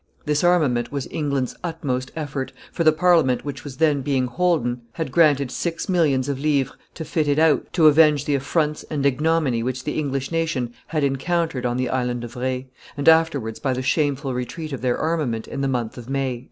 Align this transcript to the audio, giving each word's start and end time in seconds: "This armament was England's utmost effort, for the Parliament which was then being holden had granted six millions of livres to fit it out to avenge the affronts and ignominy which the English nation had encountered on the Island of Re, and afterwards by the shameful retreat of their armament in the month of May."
"This 0.25 0.43
armament 0.43 0.91
was 0.91 1.07
England's 1.11 1.55
utmost 1.63 2.09
effort, 2.15 2.51
for 2.71 2.83
the 2.83 2.91
Parliament 2.91 3.45
which 3.45 3.63
was 3.63 3.77
then 3.77 4.01
being 4.01 4.25
holden 4.25 4.81
had 4.93 5.11
granted 5.11 5.51
six 5.51 5.87
millions 5.87 6.27
of 6.27 6.39
livres 6.39 6.73
to 6.95 7.05
fit 7.05 7.27
it 7.27 7.37
out 7.37 7.71
to 7.73 7.85
avenge 7.85 8.25
the 8.25 8.33
affronts 8.33 8.81
and 8.89 9.05
ignominy 9.05 9.61
which 9.61 9.83
the 9.83 9.99
English 9.99 10.31
nation 10.31 10.73
had 10.87 11.03
encountered 11.03 11.67
on 11.67 11.77
the 11.77 11.89
Island 11.89 12.23
of 12.23 12.35
Re, 12.35 12.67
and 12.97 13.07
afterwards 13.07 13.59
by 13.59 13.73
the 13.73 13.83
shameful 13.83 14.33
retreat 14.33 14.73
of 14.73 14.81
their 14.81 14.97
armament 14.97 15.47
in 15.47 15.61
the 15.61 15.67
month 15.67 15.99
of 15.99 16.09
May." 16.09 16.39